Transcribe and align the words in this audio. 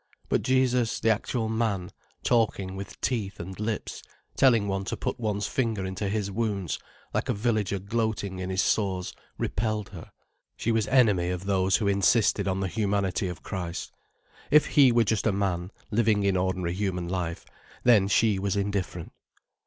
But 0.29 0.41
Jesus 0.41 0.99
the 0.99 1.11
actual 1.11 1.47
man, 1.47 1.91
talking 2.23 2.75
with 2.75 2.99
teeth 3.01 3.39
and 3.39 3.59
lips, 3.59 4.01
telling 4.35 4.67
one 4.67 4.83
to 4.85 4.97
put 4.97 5.19
one's 5.19 5.45
finger 5.45 5.85
into 5.85 6.09
His 6.09 6.31
wounds, 6.31 6.79
like 7.13 7.29
a 7.29 7.35
villager 7.35 7.77
gloating 7.77 8.39
in 8.39 8.49
his 8.49 8.63
sores, 8.63 9.13
repelled 9.37 9.89
her. 9.89 10.09
She 10.57 10.71
was 10.71 10.87
enemy 10.87 11.29
of 11.29 11.45
those 11.45 11.75
who 11.75 11.87
insisted 11.87 12.47
on 12.47 12.61
the 12.61 12.67
humanity 12.67 13.27
of 13.27 13.43
Christ. 13.43 13.91
If 14.49 14.65
He 14.69 14.91
were 14.91 15.03
just 15.03 15.27
a 15.27 15.31
man, 15.31 15.71
living 15.91 16.23
in 16.23 16.35
ordinary 16.35 16.73
human 16.73 17.07
life, 17.07 17.45
then 17.83 18.07
she 18.07 18.39
was 18.39 18.55
indifferent. 18.55 19.11